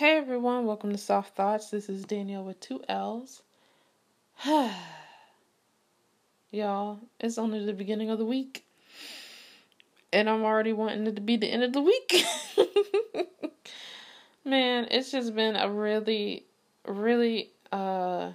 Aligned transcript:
Hey 0.00 0.16
everyone, 0.16 0.64
welcome 0.64 0.92
to 0.92 0.96
Soft 0.96 1.36
Thoughts. 1.36 1.68
This 1.68 1.90
is 1.90 2.06
Danielle 2.06 2.44
with 2.44 2.58
two 2.58 2.80
L's. 2.88 3.42
Y'all, 6.50 7.00
it's 7.20 7.36
only 7.36 7.66
the 7.66 7.74
beginning 7.74 8.08
of 8.08 8.18
the 8.18 8.24
week. 8.24 8.64
And 10.10 10.30
I'm 10.30 10.42
already 10.42 10.72
wanting 10.72 11.06
it 11.06 11.16
to 11.16 11.20
be 11.20 11.36
the 11.36 11.48
end 11.48 11.64
of 11.64 11.74
the 11.74 11.82
week. 11.82 12.24
Man, 14.46 14.88
it's 14.90 15.12
just 15.12 15.34
been 15.34 15.54
a 15.54 15.70
really, 15.70 16.46
really, 16.86 17.50
uh, 17.70 18.30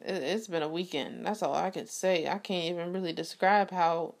it's 0.00 0.46
been 0.46 0.62
a 0.62 0.68
weekend. 0.68 1.26
That's 1.26 1.42
all 1.42 1.56
I 1.56 1.70
could 1.70 1.88
say. 1.88 2.28
I 2.28 2.38
can't 2.38 2.66
even 2.66 2.92
really 2.92 3.12
describe 3.12 3.72
how 3.72 4.14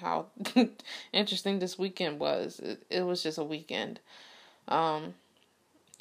how 0.00 0.28
interesting 1.12 1.58
this 1.58 1.78
weekend 1.78 2.18
was. 2.18 2.58
It, 2.60 2.82
it, 2.88 3.02
was 3.02 3.22
just 3.22 3.36
a 3.36 3.44
weekend. 3.44 4.00
Um, 4.70 5.14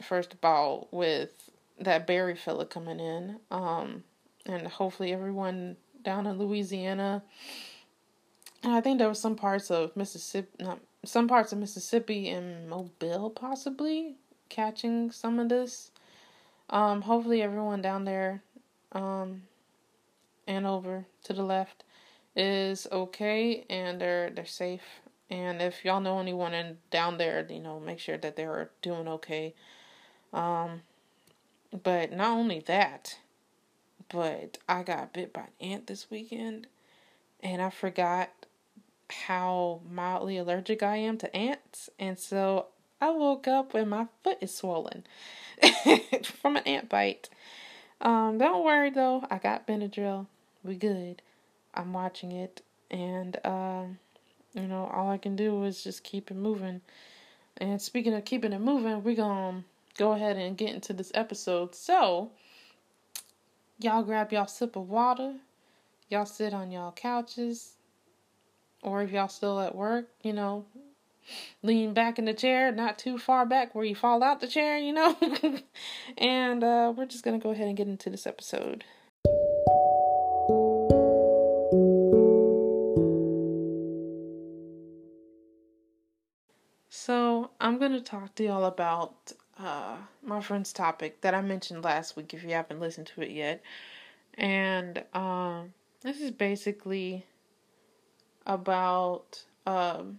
first 0.04 0.34
of 0.34 0.40
all, 0.44 0.88
with 0.92 1.50
that 1.80 2.08
Barry 2.08 2.36
fella 2.36 2.66
coming 2.66 3.00
in, 3.00 3.40
um, 3.52 4.04
and 4.46 4.68
hopefully 4.68 5.14
everyone 5.14 5.78
down 6.04 6.28
in 6.28 6.38
Louisiana. 6.38 7.24
And 8.64 8.74
I 8.74 8.82
think 8.82 9.00
there 9.00 9.08
were 9.08 9.14
some 9.14 9.36
parts 9.36 9.72
of 9.72 9.96
Mississippi, 9.96 10.50
not 10.60 10.80
some 11.06 11.28
parts 11.28 11.54
of 11.54 11.60
Mississippi 11.60 12.30
and 12.30 12.70
Mobile 12.70 13.30
possibly 13.30 14.16
catching 14.50 15.12
some 15.12 15.40
of 15.40 15.50
this. 15.50 15.92
Um, 16.70 17.02
hopefully 17.02 17.42
everyone 17.42 17.82
down 17.82 18.06
there, 18.06 18.44
um, 18.92 19.44
and 20.48 20.68
over 20.68 21.06
to 21.24 21.34
the 21.34 21.44
left 21.44 21.84
is 22.36 22.88
okay 22.92 23.66
and 23.70 24.00
they're 24.00 24.30
they're 24.30 24.46
safe. 24.46 24.82
And 25.30 25.62
if 25.62 25.86
y'all 25.86 26.02
know 26.02 26.20
anyone 26.20 26.54
in 26.54 26.78
down 26.90 27.18
there, 27.18 27.46
you 27.50 27.60
know, 27.60 27.80
make 27.80 28.00
sure 28.00 28.18
that 28.18 28.36
they're 28.36 28.72
doing 28.82 29.08
okay. 29.08 29.54
Um, 30.34 30.82
but 31.84 32.12
not 32.12 32.32
only 32.32 32.60
that, 32.62 33.20
but 34.10 34.58
I 34.68 34.84
got 34.84 35.14
bit 35.14 35.32
by 35.32 35.42
an 35.42 35.72
ant 35.72 35.88
this 35.88 36.10
weekend, 36.10 36.68
and 37.42 37.62
I 37.62 37.70
forgot 37.70 38.30
how 39.12 39.82
mildly 39.90 40.38
allergic 40.38 40.84
I 40.84 40.98
am 40.98 41.18
to 41.20 41.36
ants, 41.36 41.90
and 42.00 42.18
so 42.18 42.68
I 43.02 43.12
woke 43.12 43.48
up 43.48 43.74
and 43.74 43.90
my 43.90 44.08
foot 44.24 44.38
is 44.42 44.56
swollen 44.56 45.06
from 46.24 46.58
an 46.58 46.64
ant 46.64 46.90
bite. 46.90 47.30
Um, 48.02 48.38
don't 48.38 48.64
worry 48.64 48.90
though, 48.90 49.26
I 49.30 49.38
got 49.38 49.68
Benadryl. 49.68 50.28
We 50.64 50.76
good. 50.76 51.22
I'm 51.74 51.94
watching 51.94 52.32
it, 52.32 52.62
and 52.90 53.38
uh, 53.46 53.84
you 54.54 54.68
know, 54.68 54.90
all 54.94 55.10
I 55.10 55.18
can 55.18 55.36
do 55.36 55.64
is 55.64 55.84
just 55.84 56.04
keep 56.04 56.32
it 56.32 56.38
moving. 56.38 56.82
And 57.58 57.82
speaking 57.82 58.14
of 58.14 58.26
keeping 58.26 58.54
it 58.54 58.60
moving, 58.60 59.04
we're 59.04 59.16
gonna 59.16 59.64
go 59.98 60.14
ahead 60.14 60.38
and 60.38 60.58
get 60.58 60.74
into 60.74 60.94
this 60.94 61.12
episode. 61.14 61.76
So, 61.76 62.32
y'all 63.80 64.04
grab 64.04 64.32
y'all 64.32 64.48
sip 64.48 64.76
of 64.76 64.90
water, 64.90 65.36
y'all 66.10 66.26
sit 66.26 66.54
on 66.54 66.72
y'all 66.72 66.92
couches, 66.92 67.74
or 68.82 69.02
if 69.02 69.12
y'all 69.12 69.28
still 69.28 69.60
at 69.60 69.76
work, 69.76 70.10
you 70.24 70.34
know, 70.34 70.66
lean 71.62 71.94
back 71.94 72.18
in 72.18 72.26
the 72.26 72.34
chair, 72.34 72.72
not 72.72 72.98
too 72.98 73.18
far 73.18 73.46
back 73.46 73.76
where 73.76 73.86
you 73.86 73.96
fall 73.96 74.24
out 74.24 74.40
the 74.40 74.48
chair, 74.48 74.78
you 74.78 74.94
know. 74.94 75.18
and 76.18 76.64
uh, 76.64 76.94
we're 76.96 77.06
just 77.06 77.24
gonna 77.24 77.40
go 77.40 77.52
ahead 77.52 77.68
and 77.68 77.78
get 77.78 77.88
into 77.88 78.10
this 78.10 78.26
episode. 78.26 78.84
I'm 87.70 87.78
going 87.78 87.92
to 87.92 88.02
talk 88.02 88.34
to 88.34 88.44
y'all 88.44 88.66
about 88.66 89.32
uh, 89.60 89.96
my 90.24 90.42
friend's 90.42 90.74
topic 90.74 91.22
that 91.22 91.36
I 91.36 91.42
mentioned 91.42 91.84
last 91.84 92.18
week 92.18 92.34
if 92.34 92.44
you 92.44 92.50
haven't 92.50 92.80
listened 92.80 93.06
to 93.14 93.22
it 93.22 93.30
yet. 93.30 93.62
And 94.34 95.04
um, 95.14 95.72
this 96.02 96.20
is 96.20 96.32
basically 96.32 97.28
about 98.48 99.44
um, 99.68 100.18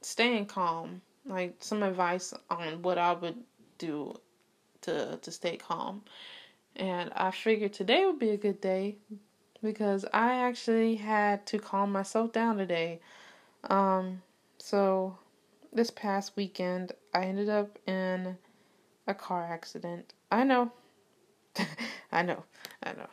staying 0.00 0.46
calm, 0.46 1.02
like 1.26 1.56
some 1.58 1.82
advice 1.82 2.32
on 2.48 2.80
what 2.80 2.96
I 2.96 3.12
would 3.12 3.36
do 3.76 4.18
to 4.80 5.18
to 5.20 5.30
stay 5.30 5.58
calm. 5.58 6.00
And 6.74 7.12
I 7.16 7.32
figured 7.32 7.74
today 7.74 8.06
would 8.06 8.18
be 8.18 8.30
a 8.30 8.38
good 8.38 8.62
day 8.62 8.96
because 9.62 10.06
I 10.14 10.36
actually 10.36 10.94
had 10.94 11.44
to 11.48 11.58
calm 11.58 11.92
myself 11.92 12.32
down 12.32 12.56
today. 12.56 13.00
Um, 13.64 14.22
so 14.56 15.18
this 15.72 15.90
past 15.90 16.32
weekend, 16.36 16.92
I 17.14 17.24
ended 17.24 17.48
up 17.48 17.78
in 17.86 18.36
a 19.06 19.14
car 19.14 19.44
accident. 19.50 20.14
I 20.30 20.44
know. 20.44 20.72
I 22.12 22.22
know. 22.22 22.44
I 22.82 22.92
know. 22.92 23.08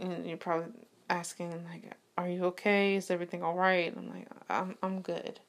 And 0.00 0.26
you're 0.26 0.36
probably 0.36 0.72
asking 1.08 1.64
like, 1.70 1.92
"Are 2.18 2.28
you 2.28 2.44
okay? 2.46 2.96
Is 2.96 3.10
everything 3.10 3.42
all 3.42 3.54
right?" 3.54 3.94
I'm 3.96 4.10
like, 4.10 4.28
"I'm 4.48 4.76
I'm 4.82 5.00
good." 5.00 5.40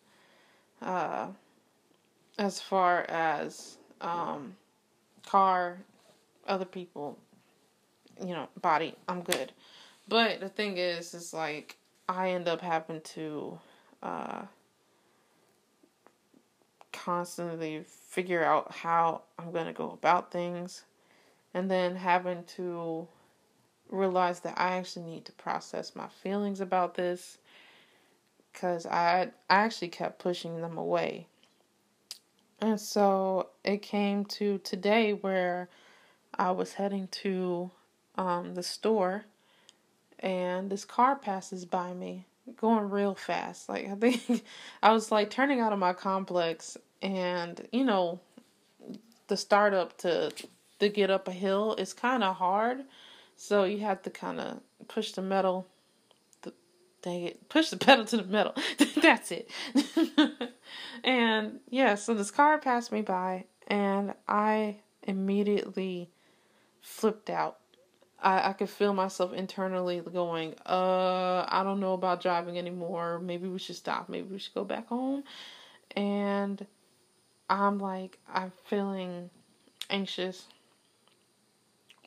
Uh 0.82 1.28
as 2.40 2.62
far 2.62 3.02
as 3.10 3.78
um 4.02 4.56
car 5.26 5.80
other 6.48 6.66
people 6.66 7.18
you 8.22 8.34
know, 8.34 8.48
body, 8.62 8.96
I'm 9.08 9.22
good. 9.22 9.52
But 10.08 10.40
the 10.40 10.50
thing 10.50 10.78
is 10.78 11.14
is 11.14 11.34
like 11.34 11.78
I 12.08 12.32
end 12.32 12.48
up 12.48 12.62
having 12.62 13.02
to 13.02 13.60
uh 14.02 14.44
constantly 17.06 17.84
figure 17.86 18.44
out 18.44 18.72
how 18.72 19.22
I'm 19.38 19.52
going 19.52 19.68
to 19.68 19.74
go 19.74 19.92
about 19.92 20.32
things 20.32 20.84
and 21.54 21.70
then 21.70 21.96
having 21.96 22.44
to 22.56 23.08
realize 23.90 24.42
that 24.42 24.60
I 24.60 24.78
actually 24.78 25.06
need 25.06 25.26
to 25.26 25.32
process 25.34 25.96
my 25.96 26.08
feelings 26.08 26.60
about 26.60 26.96
this 26.96 27.38
cuz 28.54 28.86
I 28.86 29.32
I 29.50 29.56
actually 29.56 29.90
kept 29.90 30.20
pushing 30.20 30.62
them 30.62 30.78
away. 30.78 31.28
And 32.60 32.82
so 32.82 33.50
it 33.64 33.82
came 33.82 34.26
to 34.26 34.58
today 34.60 35.14
where 35.14 35.70
I 36.34 36.52
was 36.52 36.74
heading 36.74 37.08
to 37.24 37.72
um, 38.16 38.56
the 38.56 38.64
store 38.64 39.26
and 40.20 40.70
this 40.70 40.86
car 40.86 41.16
passes 41.16 41.66
by 41.66 41.94
me 41.94 42.26
going 42.56 42.90
real 42.90 43.14
fast. 43.16 43.70
Like 43.70 43.88
I 43.88 43.96
think 43.96 44.44
I 44.84 44.92
was 44.92 45.12
like 45.12 45.30
turning 45.30 45.60
out 45.60 45.74
of 45.74 45.80
my 45.80 45.94
complex 45.94 46.78
and 47.02 47.68
you 47.72 47.84
know 47.84 48.20
the 49.28 49.38
startup 49.38 49.98
to 49.98 50.32
to 50.80 50.90
get 50.90 51.10
up 51.10 51.28
a 51.28 51.32
hill 51.32 51.76
is 51.78 51.94
kind 51.94 52.24
of 52.24 52.36
hard 52.36 52.84
so 53.36 53.64
you 53.64 53.80
have 53.80 54.02
to 54.02 54.10
kind 54.10 54.40
of 54.40 54.60
push 54.88 55.12
the 55.12 55.22
metal 55.22 55.68
dang 57.02 57.24
it 57.24 57.50
push 57.50 57.70
the 57.70 57.78
pedal 57.78 58.06
to 58.06 58.18
the 58.18 58.24
metal 58.24 58.54
that's 59.02 59.32
it 59.32 59.50
and 61.04 61.60
yeah 61.70 61.96
so 61.96 62.14
this 62.14 62.32
car 62.32 62.58
passed 62.58 62.92
me 62.92 63.02
by 63.02 63.46
and 63.68 64.14
i 64.28 64.76
immediately 65.04 66.10
flipped 66.82 67.30
out 67.30 67.58
I, 68.20 68.50
I 68.50 68.54
could 68.54 68.70
feel 68.70 68.94
myself 68.94 69.34
internally 69.34 70.02
going, 70.02 70.56
uh, 70.66 71.46
I 71.48 71.62
don't 71.64 71.80
know 71.80 71.94
about 71.94 72.22
driving 72.22 72.58
anymore. 72.58 73.20
Maybe 73.20 73.48
we 73.48 73.60
should 73.60 73.76
stop. 73.76 74.10
Maybe 74.10 74.28
we 74.28 74.40
should 74.40 74.56
go 74.56 74.64
back 74.64 74.88
home. 74.88 75.24
And 75.96 76.66
I'm 77.50 77.80
like, 77.80 78.18
I'm 78.32 78.52
feeling 78.66 79.30
anxious. 79.90 80.46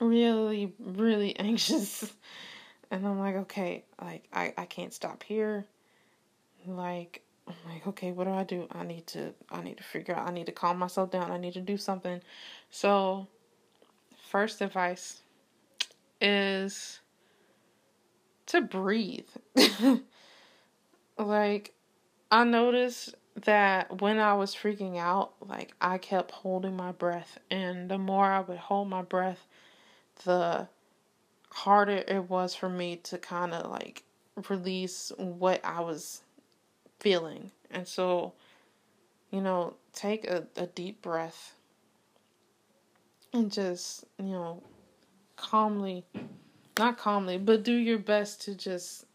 Really, 0.01 0.73
really 0.79 1.37
anxious. 1.39 2.13
And 2.91 3.07
I'm 3.07 3.19
like, 3.19 3.37
okay, 3.37 3.85
like 4.01 4.25
I, 4.33 4.53
I 4.57 4.67
can't 4.67 4.93
stop 4.93 5.23
here. 5.23 5.67
Like 6.67 7.23
I'm 7.47 7.55
like, 7.73 7.87
okay, 7.87 8.13
what 8.13 8.25
do 8.25 8.31
I 8.31 8.45
do? 8.45 8.67
I 8.73 8.85
need 8.85 9.07
to 9.09 9.33
I 9.51 9.63
need 9.63 9.79
to 9.79 9.83
figure 9.83 10.15
out 10.15 10.29
I 10.29 10.33
need 10.33 10.47
to 10.47 10.53
calm 10.53 10.79
myself 10.79 11.11
down. 11.11 11.31
I 11.31 11.39
need 11.39 11.55
to 11.55 11.61
do 11.61 11.77
something. 11.77 12.21
So 12.71 13.29
first 14.29 14.61
advice 14.61 15.23
is 16.21 17.01
to 18.47 18.61
breathe. 18.61 19.29
like 21.19 21.73
I 22.31 22.45
noticed 22.45 23.15
that 23.45 24.01
when 24.01 24.19
I 24.19 24.35
was 24.35 24.55
freaking 24.55 24.99
out, 24.99 25.33
like 25.47 25.73
I 25.81 25.99
kept 25.99 26.31
holding 26.31 26.77
my 26.77 26.93
breath, 26.93 27.39
and 27.51 27.91
the 27.91 27.99
more 27.99 28.25
I 28.25 28.41
would 28.41 28.59
hold 28.59 28.89
my 28.89 29.03
breath, 29.03 29.47
the 30.25 30.69
harder 31.51 32.05
it 32.07 32.29
was 32.29 32.55
for 32.55 32.69
me 32.69 32.97
to 32.97 33.19
kind 33.19 33.53
of 33.53 33.71
like 33.71 34.05
release 34.49 35.13
what 35.17 35.65
I 35.65 35.81
was 35.81 36.23
feeling. 37.01 37.51
And 37.71 37.87
so, 37.87 38.35
you 39.31 39.41
know, 39.41 39.75
take 39.93 40.27
a, 40.27 40.47
a 40.57 40.67
deep 40.67 41.03
breath 41.03 41.55
and 43.33 43.51
just, 43.51 44.05
you 44.19 44.31
know, 44.31 44.63
calmly, 45.37 46.05
not 46.79 46.99
calmly, 46.99 47.39
but 47.39 47.63
do 47.63 47.75
your 47.75 47.99
best 47.99 48.43
to 48.43 48.55
just 48.55 49.07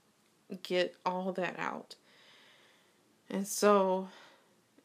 get 0.63 0.95
all 1.06 1.31
that 1.33 1.56
out. 1.57 1.95
And 3.30 3.48
so, 3.48 4.07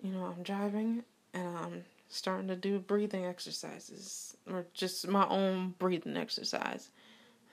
you 0.02 0.10
know, 0.10 0.24
I'm 0.24 0.42
driving 0.42 1.04
and 1.34 1.56
I'm 1.56 1.84
starting 2.08 2.48
to 2.48 2.56
do 2.56 2.78
breathing 2.78 3.24
exercises 3.24 4.36
or 4.50 4.66
just 4.74 5.06
my 5.06 5.26
own 5.28 5.74
breathing 5.78 6.16
exercise. 6.16 6.90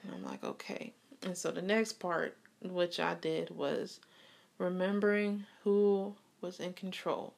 And 0.02 0.12
I'm 0.14 0.24
like, 0.24 0.42
okay. 0.44 0.92
And 1.22 1.36
so 1.36 1.50
the 1.50 1.62
next 1.62 1.94
part, 1.94 2.36
which 2.62 3.00
I 3.00 3.14
did, 3.14 3.50
was 3.50 4.00
remembering 4.58 5.44
who 5.62 6.14
was 6.40 6.60
in 6.60 6.72
control. 6.72 7.34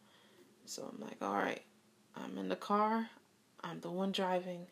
So 0.65 0.91
I'm 0.91 1.01
like, 1.01 1.17
all 1.21 1.35
right, 1.35 1.63
I'm 2.17 2.39
in 2.39 2.49
the 2.49 2.57
car. 2.57 3.09
I'm 3.63 3.81
the 3.81 3.91
one 3.91 4.13
driving. 4.13 4.67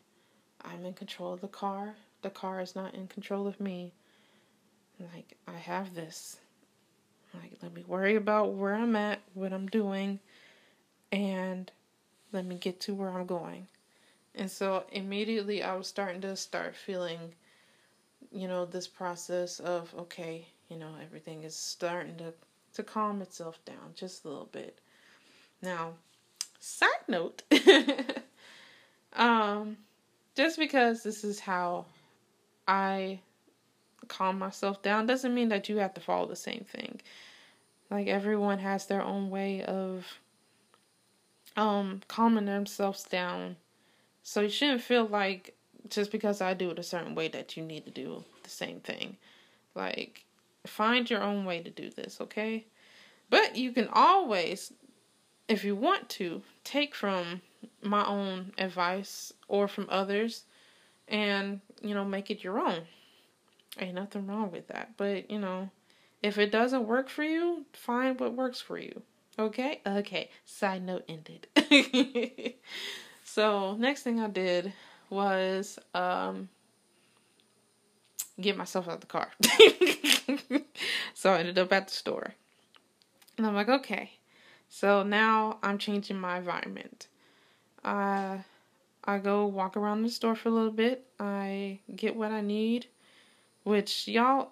I'm 0.63 0.85
in 0.85 0.93
control 0.93 1.33
of 1.33 1.41
the 1.41 1.47
car. 1.47 1.95
The 2.21 2.29
car 2.29 2.61
is 2.61 2.75
not 2.75 2.95
in 2.95 3.07
control 3.07 3.47
of 3.47 3.59
me. 3.59 3.93
Like, 5.13 5.37
I 5.47 5.57
have 5.57 5.95
this. 5.95 6.37
Like, 7.33 7.53
let 7.61 7.73
me 7.73 7.83
worry 7.87 8.15
about 8.15 8.53
where 8.53 8.75
I'm 8.75 8.95
at, 8.95 9.19
what 9.33 9.53
I'm 9.53 9.67
doing, 9.67 10.19
and 11.11 11.71
let 12.31 12.45
me 12.45 12.55
get 12.55 12.79
to 12.81 12.93
where 12.93 13.09
I'm 13.09 13.25
going. 13.25 13.67
And 14.35 14.49
so 14.49 14.83
immediately 14.91 15.63
I 15.63 15.75
was 15.75 15.87
starting 15.87 16.21
to 16.21 16.35
start 16.35 16.75
feeling, 16.75 17.33
you 18.31 18.47
know, 18.47 18.65
this 18.65 18.87
process 18.87 19.59
of, 19.59 19.93
okay, 19.97 20.47
you 20.69 20.77
know, 20.77 20.91
everything 21.01 21.43
is 21.43 21.55
starting 21.55 22.15
to, 22.17 22.33
to 22.75 22.83
calm 22.83 23.21
itself 23.21 23.59
down 23.65 23.93
just 23.95 24.25
a 24.25 24.27
little 24.27 24.49
bit. 24.51 24.79
Now, 25.61 25.93
side 26.59 26.87
note, 27.07 27.43
um, 29.13 29.77
just 30.35 30.57
because 30.57 31.03
this 31.03 31.23
is 31.23 31.39
how 31.39 31.85
I 32.67 33.19
calm 34.09 34.37
myself 34.37 34.81
down 34.81 35.05
doesn't 35.05 35.33
mean 35.33 35.49
that 35.49 35.69
you 35.69 35.77
have 35.77 35.93
to 35.93 36.01
follow 36.01 36.27
the 36.27 36.35
same 36.35 36.65
thing. 36.69 36.99
Like 37.89 38.07
everyone 38.07 38.59
has 38.59 38.85
their 38.85 39.01
own 39.01 39.29
way 39.29 39.63
of 39.63 40.05
um 41.55 42.01
calming 42.07 42.45
themselves 42.45 43.03
down. 43.03 43.55
So 44.23 44.41
you 44.41 44.49
shouldn't 44.49 44.81
feel 44.81 45.05
like 45.05 45.55
just 45.87 46.11
because 46.11 46.41
I 46.41 46.53
do 46.53 46.71
it 46.71 46.79
a 46.79 46.83
certain 46.83 47.15
way 47.15 47.29
that 47.29 47.55
you 47.55 47.63
need 47.63 47.85
to 47.85 47.91
do 47.91 48.23
the 48.43 48.49
same 48.49 48.81
thing. 48.81 49.15
Like 49.73 50.25
find 50.67 51.09
your 51.09 51.23
own 51.23 51.45
way 51.45 51.61
to 51.61 51.69
do 51.69 51.89
this, 51.89 52.19
okay? 52.19 52.65
But 53.29 53.55
you 53.55 53.71
can 53.71 53.87
always 53.93 54.73
if 55.47 55.63
you 55.63 55.75
want 55.75 56.09
to 56.09 56.41
take 56.63 56.93
from 56.93 57.41
my 57.81 58.05
own 58.05 58.53
advice 58.57 59.33
or 59.47 59.67
from 59.67 59.87
others 59.89 60.43
and 61.07 61.59
you 61.81 61.93
know 61.95 62.05
make 62.05 62.29
it 62.29 62.43
your 62.43 62.59
own 62.59 62.83
ain't 63.81 63.95
nothing 63.95 64.27
wrong 64.27 64.51
with 64.51 64.67
that. 64.67 64.91
But 64.97 65.29
you 65.31 65.39
know 65.39 65.69
if 66.21 66.37
it 66.37 66.51
doesn't 66.51 66.85
work 66.85 67.09
for 67.09 67.23
you 67.23 67.65
find 67.73 68.19
what 68.19 68.33
works 68.33 68.59
for 68.61 68.77
you. 68.77 69.01
Okay? 69.37 69.81
Okay. 69.87 70.29
Side 70.45 70.83
note 70.85 71.05
ended. 71.07 71.47
So 73.31 73.75
next 73.75 74.01
thing 74.01 74.19
i 74.19 74.27
did 74.27 74.73
was 75.11 75.77
um 75.93 76.49
get 78.41 78.57
myself 78.57 78.87
out 78.87 78.95
of 78.95 79.01
the 79.01 79.07
car. 79.07 79.29
So 81.13 81.33
i 81.33 81.39
ended 81.39 81.59
up 81.59 81.71
at 81.71 81.89
the 81.89 81.93
store. 81.93 82.33
And 83.37 83.45
i'm 83.45 83.53
like 83.53 83.69
okay. 83.69 84.13
So 84.67 85.03
now 85.03 85.59
i'm 85.61 85.77
changing 85.77 86.19
my 86.19 86.39
environment. 86.39 87.07
Uh 87.83 88.39
I 89.03 89.19
go 89.19 89.45
walk 89.45 89.77
around 89.77 90.01
the 90.01 90.09
store 90.09 90.35
for 90.35 90.49
a 90.49 90.51
little 90.51 90.71
bit. 90.71 91.05
I 91.19 91.79
get 91.95 92.15
what 92.15 92.31
I 92.31 92.41
need, 92.41 92.87
which 93.69 94.07
y'all 94.07 94.51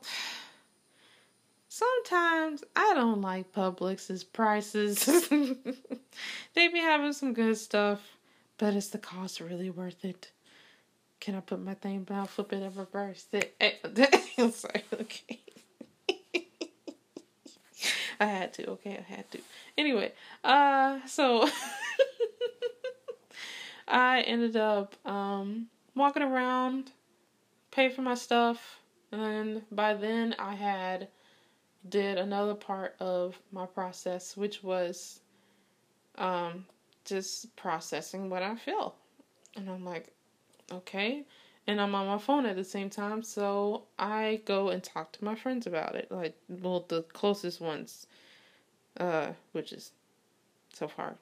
sometimes 1.68 2.64
I 2.76 2.94
don't 2.94 3.22
like 3.22 3.52
Publix's 3.52 4.24
prices. 4.24 5.04
they 6.54 6.68
be 6.68 6.80
having 6.80 7.14
some 7.14 7.34
good 7.34 7.58
stuff, 7.58 8.00
but 8.60 8.76
is 8.76 8.90
the 8.90 9.00
cost 9.00 9.40
really 9.40 9.72
worth 9.72 10.06
it? 10.06 10.32
Can 11.20 11.34
I 11.34 11.40
put 11.40 11.60
my 11.60 11.74
thing 11.74 12.04
down, 12.04 12.28
flip 12.28 12.54
it, 12.54 12.62
and 12.62 12.78
reverse 12.78 13.26
it? 13.34 13.56
I'm 14.38 14.52
sorry, 14.52 14.84
okay. 14.94 15.40
I 18.20 18.26
had 18.26 18.54
to, 18.54 18.70
okay, 18.72 19.00
I 19.00 19.14
had 19.14 19.32
to. 19.32 19.40
Anyway, 19.78 20.12
uh, 20.44 21.00
so 21.08 21.50
I 23.88 24.22
ended 24.22 24.56
up 24.56 24.96
um, 25.08 25.68
walking 25.96 26.22
around, 26.22 26.92
paid 27.72 27.94
for 27.94 28.04
my 28.04 28.16
stuff, 28.16 28.77
and 29.12 29.62
by 29.72 29.94
then 29.94 30.36
I 30.40 30.56
had 30.56 31.08
did 31.88 32.18
another 32.18 32.56
part 32.56 32.96
of 33.00 33.40
my 33.52 33.66
process, 33.66 34.36
which 34.36 34.64
was 34.64 35.22
um, 36.18 36.66
just 37.06 37.56
processing 37.56 38.30
what 38.30 38.44
I 38.44 38.56
feel. 38.56 38.96
And 39.56 39.70
I'm 39.70 39.86
like, 39.86 40.14
okay. 40.72 41.26
And 41.68 41.82
I'm 41.82 41.96
on 41.96 42.08
my 42.08 42.18
phone 42.18 42.46
at 42.46 42.56
the 42.56 42.64
same 42.64 42.90
time, 42.90 43.24
so 43.24 43.84
I 44.00 44.42
go 44.46 44.70
and 44.70 44.84
talk 44.84 45.12
to 45.14 45.26
my 45.26 45.36
friends 45.36 45.68
about 45.68 45.96
it. 45.96 46.12
Like, 46.12 46.38
well, 46.48 46.86
the 46.88 47.04
closest 47.04 47.60
ones, 47.60 48.08
uh, 49.00 49.32
which 49.52 49.74
is 49.74 49.92
so 50.74 50.88
far 50.88 51.16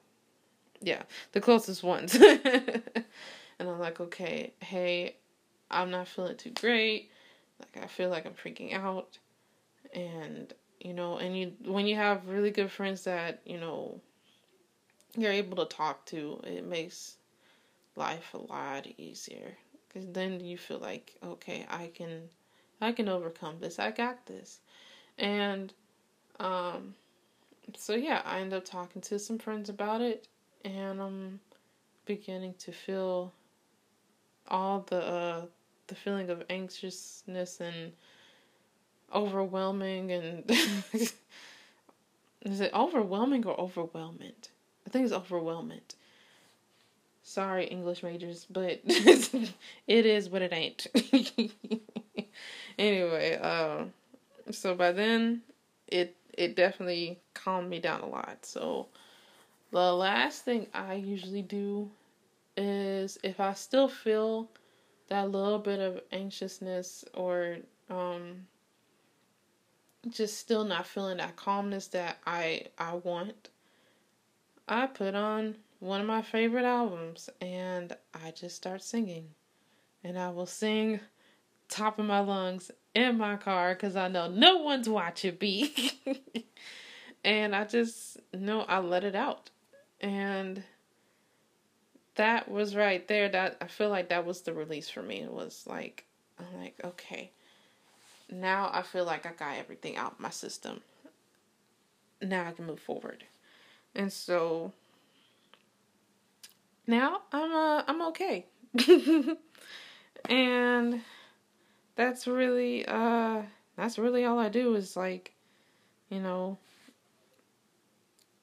yeah, 0.80 1.02
the 1.32 1.40
closest 1.40 1.82
ones. 1.82 2.14
and 2.14 2.82
I'm 3.60 3.78
like, 3.78 4.00
okay, 4.00 4.52
hey, 4.60 5.16
I'm 5.70 5.90
not 5.90 6.08
feeling 6.08 6.36
too 6.36 6.50
great. 6.50 7.10
Like 7.60 7.84
I 7.84 7.86
feel 7.86 8.10
like 8.10 8.26
I'm 8.26 8.34
freaking 8.34 8.74
out. 8.74 9.18
And 9.94 10.52
you 10.80 10.94
know, 10.94 11.18
and 11.18 11.36
you 11.36 11.52
when 11.64 11.86
you 11.86 11.96
have 11.96 12.28
really 12.28 12.50
good 12.50 12.70
friends 12.70 13.04
that, 13.04 13.40
you 13.44 13.58
know, 13.58 14.00
you're 15.16 15.32
able 15.32 15.56
to 15.64 15.74
talk 15.74 16.04
to, 16.06 16.40
it 16.44 16.66
makes 16.66 17.16
life 17.94 18.34
a 18.34 18.38
lot 18.38 18.86
easier 18.98 19.56
cuz 19.92 20.04
then 20.08 20.40
you 20.40 20.58
feel 20.58 20.78
like, 20.78 21.16
okay, 21.22 21.66
I 21.68 21.88
can 21.88 22.28
I 22.80 22.92
can 22.92 23.08
overcome 23.08 23.60
this. 23.60 23.78
I 23.78 23.90
got 23.90 24.26
this. 24.26 24.60
And 25.18 25.72
um 26.38 26.94
so 27.76 27.94
yeah, 27.94 28.22
I 28.24 28.40
end 28.40 28.52
up 28.52 28.64
talking 28.64 29.02
to 29.02 29.18
some 29.18 29.38
friends 29.38 29.68
about 29.68 30.00
it 30.00 30.28
and 30.64 31.00
I'm 31.00 31.40
beginning 32.04 32.54
to 32.58 32.72
feel 32.72 33.32
all 34.48 34.80
the 34.88 35.02
uh, 35.02 35.46
the 35.86 35.94
feeling 35.94 36.30
of 36.30 36.42
anxiousness 36.50 37.60
and 37.60 37.92
overwhelming 39.14 40.10
and 40.12 40.44
is 42.42 42.60
it 42.60 42.72
overwhelming 42.74 43.46
or 43.46 43.58
overwhelming? 43.60 44.32
I 44.86 44.90
think 44.90 45.04
it's 45.04 45.14
overwhelming. 45.14 45.80
Sorry, 47.22 47.66
English 47.66 48.02
majors, 48.02 48.46
but 48.48 48.80
it 48.84 49.52
is 50.06 50.30
what 50.30 50.42
it 50.42 50.52
ain't. 50.52 50.86
anyway, 52.78 53.38
uh, 53.42 53.84
so 54.52 54.74
by 54.74 54.92
then 54.92 55.42
it 55.88 56.14
it 56.32 56.54
definitely 56.54 57.18
calmed 57.34 57.68
me 57.68 57.80
down 57.80 58.02
a 58.02 58.06
lot. 58.06 58.38
So 58.42 58.86
the 59.72 59.92
last 59.92 60.44
thing 60.44 60.68
I 60.72 60.94
usually 60.94 61.42
do 61.42 61.90
is 62.56 63.18
if 63.22 63.40
I 63.40 63.54
still 63.54 63.88
feel 63.88 64.48
that 65.08 65.30
little 65.30 65.58
bit 65.58 65.78
of 65.80 66.00
anxiousness 66.12 67.04
or 67.14 67.58
um, 67.90 68.46
just 70.10 70.38
still 70.38 70.64
not 70.64 70.86
feeling 70.86 71.18
that 71.18 71.36
calmness 71.36 71.88
that 71.88 72.18
I 72.26 72.66
I 72.78 72.94
want, 72.94 73.50
I 74.68 74.86
put 74.86 75.14
on 75.14 75.56
one 75.78 76.00
of 76.00 76.06
my 76.06 76.22
favorite 76.22 76.64
albums 76.64 77.28
and 77.40 77.94
I 78.14 78.30
just 78.30 78.56
start 78.56 78.82
singing. 78.82 79.28
And 80.02 80.18
I 80.18 80.30
will 80.30 80.46
sing 80.46 81.00
top 81.68 81.98
of 81.98 82.06
my 82.06 82.20
lungs 82.20 82.70
in 82.94 83.18
my 83.18 83.36
car 83.36 83.74
cuz 83.74 83.96
I 83.96 84.08
know 84.08 84.28
no 84.28 84.58
one's 84.58 84.88
watching 84.88 85.36
me. 85.40 85.74
and 87.24 87.54
I 87.54 87.64
just 87.64 88.18
know 88.32 88.62
I 88.62 88.78
let 88.78 89.04
it 89.04 89.14
out 89.14 89.50
and 90.00 90.62
that 92.16 92.50
was 92.50 92.74
right 92.74 93.06
there 93.08 93.28
that 93.28 93.56
I 93.60 93.66
feel 93.66 93.88
like 93.88 94.08
that 94.08 94.26
was 94.26 94.42
the 94.42 94.52
release 94.52 94.88
for 94.88 95.02
me. 95.02 95.20
It 95.20 95.32
was 95.32 95.64
like 95.66 96.04
I'm 96.38 96.60
like, 96.60 96.74
okay. 96.84 97.30
Now 98.30 98.70
I 98.72 98.82
feel 98.82 99.04
like 99.04 99.24
I 99.26 99.32
got 99.32 99.56
everything 99.56 99.96
out 99.96 100.18
my 100.18 100.30
system. 100.30 100.80
Now 102.20 102.48
I 102.48 102.52
can 102.52 102.66
move 102.66 102.80
forward. 102.80 103.24
And 103.94 104.12
so 104.12 104.72
now 106.86 107.22
I'm 107.32 107.52
uh 107.52 107.82
I'm 107.86 108.02
okay. 108.08 108.46
and 110.28 111.02
that's 111.94 112.26
really 112.26 112.84
uh 112.86 113.42
that's 113.76 113.98
really 113.98 114.24
all 114.24 114.38
I 114.38 114.48
do 114.48 114.74
is 114.74 114.96
like 114.96 115.32
you 116.08 116.20
know 116.20 116.58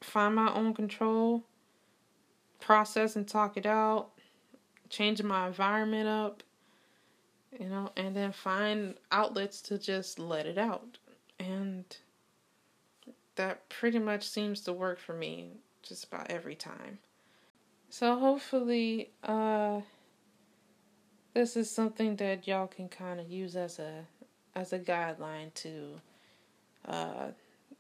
find 0.01 0.35
my 0.35 0.53
own 0.53 0.73
control, 0.73 1.43
process 2.63 3.15
and 3.15 3.27
talk 3.27 3.57
it 3.57 3.65
out, 3.65 4.09
changing 4.89 5.27
my 5.27 5.47
environment 5.47 6.07
up, 6.07 6.43
you 7.59 7.67
know, 7.67 7.91
and 7.97 8.15
then 8.15 8.31
find 8.31 8.95
outlets 9.11 9.61
to 9.61 9.77
just 9.77 10.17
let 10.17 10.45
it 10.45 10.57
out. 10.57 10.97
And 11.39 11.83
that 13.35 13.67
pretty 13.69 13.99
much 13.99 14.27
seems 14.27 14.61
to 14.61 14.73
work 14.73 14.99
for 14.99 15.13
me 15.13 15.51
just 15.81 16.05
about 16.05 16.31
every 16.31 16.55
time. 16.55 16.99
So 17.89 18.17
hopefully, 18.17 19.11
uh, 19.23 19.81
this 21.33 21.57
is 21.57 21.69
something 21.69 22.15
that 22.17 22.47
y'all 22.47 22.67
can 22.67 22.89
kind 22.89 23.19
of 23.19 23.29
use 23.29 23.55
as 23.55 23.79
a 23.79 24.05
as 24.55 24.71
a 24.71 24.79
guideline 24.79 25.53
to 25.55 25.99
uh, 26.87 27.27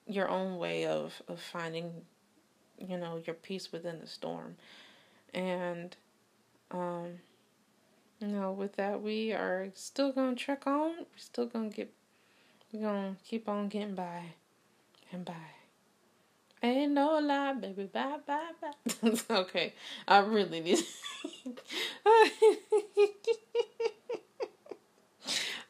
your 0.07 0.27
own 0.29 0.57
way 0.57 0.85
of 0.85 1.21
of 1.27 1.39
finding, 1.39 1.93
you 2.77 2.97
know, 2.97 3.21
your 3.25 3.35
peace 3.35 3.71
within 3.71 3.99
the 3.99 4.07
storm, 4.07 4.55
and 5.33 5.95
um, 6.71 7.19
you 8.19 8.27
know, 8.27 8.51
with 8.51 8.75
that, 8.77 9.01
we 9.01 9.31
are 9.33 9.69
still 9.73 10.11
gonna 10.11 10.35
trek 10.35 10.65
on. 10.67 10.91
We're 10.99 11.17
still 11.17 11.45
gonna 11.45 11.69
get. 11.69 11.91
We're 12.71 12.81
gonna 12.81 13.17
keep 13.23 13.47
on 13.49 13.67
getting 13.67 13.95
by, 13.95 14.33
and 15.11 15.25
by. 15.25 15.33
Ain't 16.63 16.93
no 16.93 17.19
lie, 17.19 17.53
baby. 17.53 17.85
Bye, 17.85 18.19
bye, 18.25 18.51
bye. 18.61 18.71
okay, 19.29 19.73
I 20.07 20.19
really 20.19 20.61
need. 20.61 20.79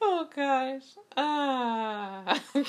oh 0.02 0.30
gosh. 0.36 0.84
Ah. 1.18 2.40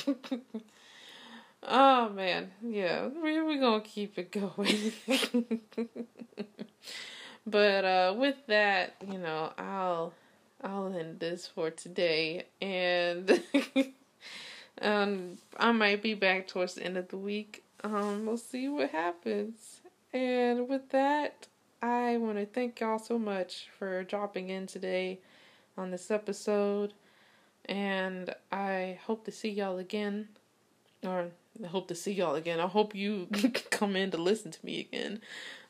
oh 1.67 2.09
man. 2.11 2.51
Yeah, 2.63 3.09
we 3.09 3.41
we 3.43 3.59
gonna 3.59 3.81
keep 3.81 4.19
it 4.19 4.31
going. 4.33 4.93
but 7.47 7.85
uh, 7.85 8.15
with 8.17 8.37
that, 8.47 8.95
you 9.11 9.19
know, 9.19 9.53
I'll 9.59 10.13
I'll 10.63 10.95
end 10.97 11.21
this 11.21 11.47
for 11.47 11.71
today, 11.71 12.47
and 12.61 13.43
um, 14.83 15.39
I 15.59 15.73
might 15.73 16.03
be 16.03 16.15
back 16.15 16.49
towards 16.49 16.75
the 16.75 16.85
end 16.85 16.97
of 16.97 17.09
the 17.09 17.19
week 17.19 17.65
um, 17.85 18.25
we'll 18.25 18.39
see 18.39 18.69
what 18.69 18.91
happens. 18.91 19.83
And 20.13 20.69
with 20.69 20.89
that, 20.91 21.47
I 21.83 22.17
want 22.17 22.39
to 22.39 22.47
thank 22.47 22.81
y'all 22.81 22.99
so 22.99 23.19
much 23.19 23.69
for 23.79 24.03
dropping 24.05 24.49
in 24.49 24.67
today 24.67 25.21
on 25.77 25.91
this 25.91 26.11
episode. 26.11 26.95
And 27.67 28.35
I 28.51 28.99
hope 29.07 29.25
to 29.27 29.33
see 29.33 29.51
y'all 29.51 29.79
again. 29.79 30.29
Or 31.05 31.29
I 31.63 31.69
hope 31.69 31.89
to 31.89 31.95
see 31.95 32.13
y'all 32.13 32.35
again. 32.35 32.61
I 32.61 32.67
hope 32.67 32.95
you 32.95 33.29
come 33.71 33.97
in 33.97 34.11
to 34.11 34.17
listen 34.17 34.51
to 34.51 34.67
me 34.67 34.81
again. 34.81 35.21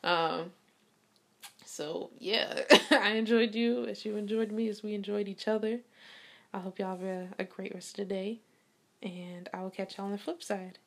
Um, 0.03 0.51
so, 1.65 2.11
yeah, 2.19 2.61
I 2.91 3.11
enjoyed 3.11 3.53
you 3.53 3.85
as 3.85 4.05
you 4.05 4.15
enjoyed 4.15 4.51
me, 4.51 4.67
as 4.69 4.81
we 4.81 4.93
enjoyed 4.93 5.27
each 5.27 5.47
other. 5.47 5.81
I 6.53 6.59
hope 6.59 6.79
y'all 6.79 6.97
have 6.97 7.03
a, 7.05 7.27
a 7.37 7.43
great 7.43 7.73
rest 7.73 7.99
of 7.99 8.07
the 8.07 8.13
day. 8.13 8.39
And 9.03 9.49
I 9.53 9.61
will 9.61 9.69
catch 9.69 9.97
y'all 9.97 10.07
on 10.07 10.11
the 10.11 10.17
flip 10.17 10.41
side. 10.41 10.79